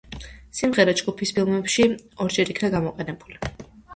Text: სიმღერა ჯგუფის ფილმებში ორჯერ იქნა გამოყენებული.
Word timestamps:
სიმღერა 0.59 0.95
ჯგუფის 1.01 1.33
ფილმებში 1.35 1.85
ორჯერ 2.25 2.53
იქნა 2.55 2.73
გამოყენებული. 2.79 3.41